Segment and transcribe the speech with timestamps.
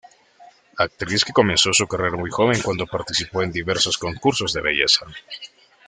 [0.79, 5.05] Actriz que comenzó su carrera muy joven cuando participó en diversos concursos de belleza.